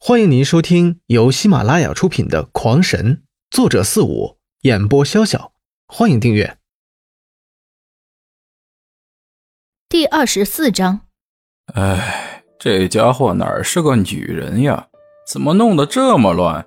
[0.00, 3.16] 欢迎您收听由喜马拉雅出品的《狂神》，
[3.50, 5.50] 作者四五，演播潇潇。
[5.88, 6.56] 欢迎订阅。
[9.88, 11.00] 第二十四章。
[11.74, 14.88] 哎，这家伙哪儿是个女人呀？
[15.26, 16.64] 怎么弄得这么乱？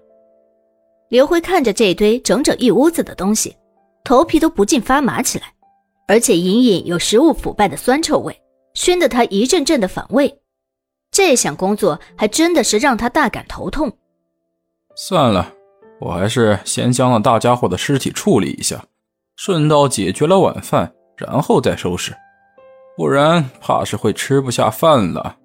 [1.07, 3.55] 刘辉看着这堆整整一屋子的东西，
[4.03, 5.53] 头皮都不禁发麻起来，
[6.05, 8.37] 而且隐隐有食物腐败的酸臭味，
[8.73, 10.40] 熏得他一阵阵的反胃。
[11.11, 13.91] 这项工作还真的是让他大感头痛。
[14.95, 15.53] 算了，
[15.99, 18.83] 我还是先将那大家伙的尸体处理一下，
[19.35, 22.15] 顺道解决了晚饭，然后再收拾，
[22.95, 25.37] 不然怕是会吃不下饭了。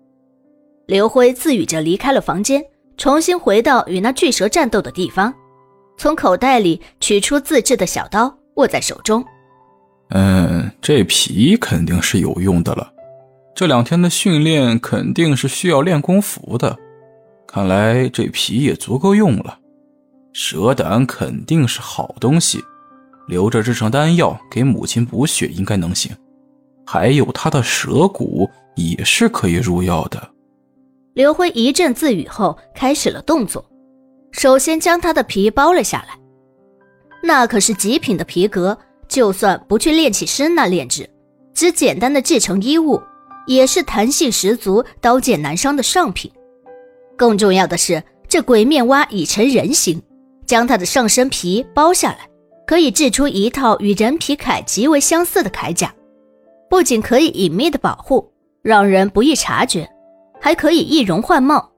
[0.87, 2.65] 刘辉自语着离开了房间，
[2.97, 5.35] 重新回到与那巨蛇战斗的地方，
[5.97, 9.25] 从口袋里取出自制的小刀，握在手中。
[10.11, 12.93] 嗯，这皮肯定是有用的了。
[13.57, 16.77] 这两天的训练肯定是需要练功服的，
[17.49, 19.59] 看来这皮也足够用了。
[20.35, 22.63] 蛇胆肯定是好东西，
[23.27, 26.15] 留着制成丹药给母亲补血应该能行。
[26.85, 30.31] 还有他的蛇骨也是可以入药的。
[31.15, 33.65] 刘辉一阵自语后，开始了动作。
[34.33, 36.19] 首先将他的皮剥了下来，
[37.23, 38.77] 那可是极品的皮革，
[39.09, 41.09] 就算不去炼器师那炼制，
[41.55, 43.01] 只简单的制成衣物。
[43.47, 46.31] 也是弹性十足、刀剑难伤的上品。
[47.17, 50.03] 更重要的是，这鬼面蛙已成人形，
[50.45, 52.29] 将它的上身皮剥下来，
[52.67, 55.95] 可以制出一套与人皮铠极为相似的铠甲。
[56.69, 58.31] 不仅可以隐秘的保护，
[58.61, 59.89] 让人不易察觉，
[60.41, 61.71] 还可以易容换貌。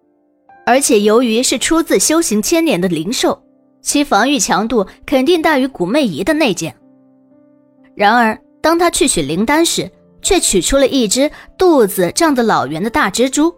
[0.67, 3.41] 而且由于是出自修行千年的灵兽，
[3.81, 6.75] 其防御强度肯定大于古魅仪的那件。
[7.95, 9.91] 然而，当他去取灵丹时，
[10.23, 13.55] 却取出了一只肚子胀得老圆的大蜘蛛，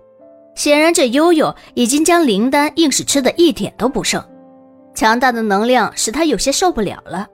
[0.54, 4.22] 显然这悠悠已经将灵丹硬是吃的一点都不剩。
[4.94, 7.26] 强大的能量使他有些受不了了，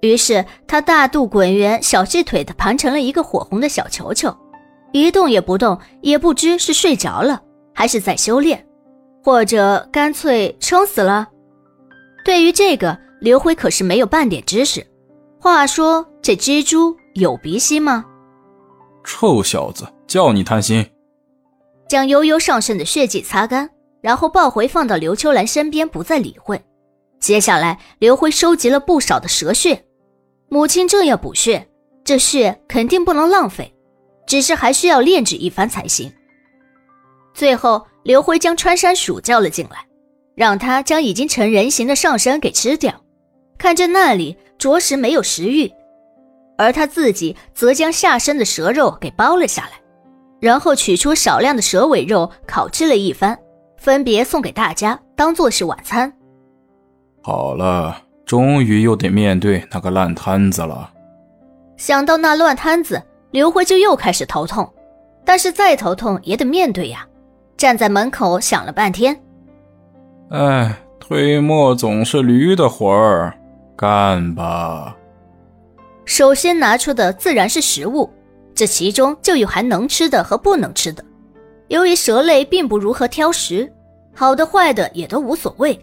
[0.00, 4.34] 于是他大肚滚圆，小细腿的盘成了一个火红的小球球，
[4.92, 7.40] 一动也不动，也不知是睡着了
[7.74, 8.66] 还是在修炼，
[9.22, 11.28] 或者干脆撑死了。
[12.24, 14.84] 对于这个，刘辉可是没有半点知识。
[15.38, 18.04] 话说，这蜘蛛有鼻息吗？
[19.04, 20.84] 臭小子，叫你贪心！
[21.88, 23.70] 将悠悠上身的血迹擦干，
[24.00, 26.62] 然后抱回放到刘秋兰身边，不再理会。
[27.18, 29.84] 接下来，刘辉收集了不少的蛇血，
[30.48, 31.66] 母亲正要补血，
[32.04, 33.74] 这血肯定不能浪费，
[34.26, 36.12] 只是还需要炼制一番才行。
[37.34, 39.86] 最后，刘辉将穿山鼠叫了进来，
[40.34, 42.92] 让他将已经成人形的上身给吃掉。
[43.56, 45.72] 看着那里，着实没有食欲。
[46.58, 49.80] 而他自己则将下身的蛇肉给剥了下来，
[50.40, 53.38] 然后取出少量的蛇尾肉烤制了一番，
[53.78, 56.12] 分别送给大家当做是晚餐。
[57.22, 57.96] 好了，
[58.26, 60.90] 终于又得面对那个烂摊子了。
[61.76, 64.68] 想到那乱摊子，刘辉就又开始头痛，
[65.24, 67.06] 但是再头痛也得面对呀。
[67.56, 69.20] 站在门口想了半天，
[70.30, 73.36] 哎，推磨总是驴的活儿，
[73.76, 74.94] 干吧。
[76.08, 78.10] 首先拿出的自然是食物，
[78.54, 81.04] 这其中就有含能吃的和不能吃的。
[81.68, 83.70] 由于蛇类并不如何挑食，
[84.14, 85.78] 好的坏的也都无所谓，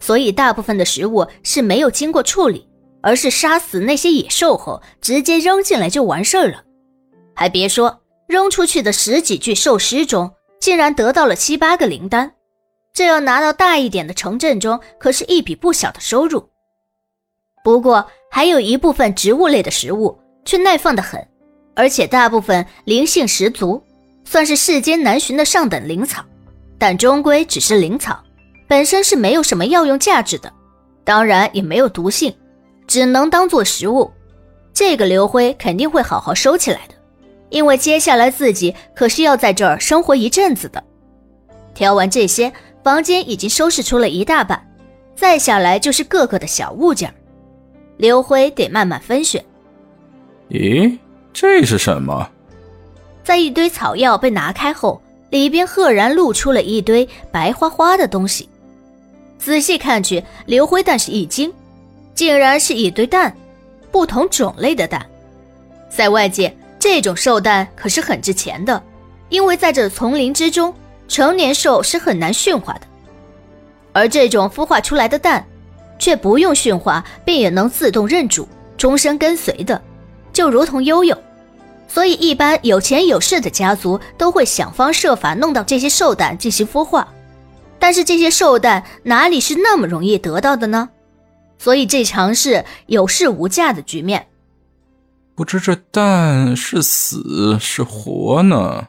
[0.00, 2.68] 所以大部分的食物是没有经过处理，
[3.00, 6.64] 而是杀死那些野兽后直接扔进来就完事儿了。
[7.36, 12.32] 还别说，扔出去的十几具兽尸中，竟然得到了七八个灵丹，
[12.92, 16.48] 这要拿到大一点的城镇中，可是一笔不小的收入。
[17.62, 18.04] 不过。
[18.30, 21.20] 还有一部分植物类的食物却耐放的很，
[21.74, 23.82] 而且大部分灵性十足，
[24.24, 26.24] 算是世间难寻的上等灵草，
[26.78, 28.22] 但终归只是灵草，
[28.68, 30.50] 本身是没有什么药用价值的，
[31.04, 32.32] 当然也没有毒性，
[32.86, 34.10] 只能当做食物。
[34.72, 36.94] 这个刘辉肯定会好好收起来的，
[37.50, 40.82] 因为接下来自己可是要在这儿生活一阵子的。
[41.74, 42.50] 挑完这些，
[42.84, 44.64] 房间已经收拾出了一大半，
[45.16, 47.12] 再下来就是各个的小物件。
[48.00, 49.44] 刘辉得慢慢分选。
[50.48, 50.98] 咦，
[51.34, 52.26] 这是什么？
[53.22, 58.48] 在一堆草药被拿开后，里边赫然露出了一堆白花花的东西。
[59.38, 61.52] 仔细看去，刘辉但是一惊，
[62.14, 63.36] 竟然是一堆蛋，
[63.92, 65.04] 不同种类的蛋。
[65.90, 68.82] 在外界，这种兽蛋可是很值钱的，
[69.28, 70.74] 因为在这丛林之中，
[71.06, 72.80] 成年兽是很难驯化的，
[73.92, 75.46] 而这种孵化出来的蛋。
[76.00, 79.80] 却不用驯化，便也能自动认主，终身跟随的，
[80.32, 81.16] 就如同悠悠。
[81.86, 87.06] 所以，一般有钱有势的家族都会想方设法弄到这些兽蛋进行孵化。
[87.78, 90.88] 但是这些兽蛋哪里是那么容易得到的呢？
[91.58, 94.28] 所以这场是有市无价的局面。
[95.34, 98.88] 不知这蛋是死是活呢？